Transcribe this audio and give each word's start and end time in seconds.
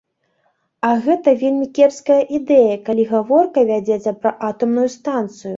А 0.87 0.89
гэта 1.07 1.33
вельмі 1.41 1.67
кепская 1.77 2.19
ідэя, 2.37 2.79
калі 2.89 3.07
гаворка 3.15 3.67
вядзецца 3.71 4.19
пра 4.25 4.37
атамную 4.49 4.89
станцыю. 4.99 5.49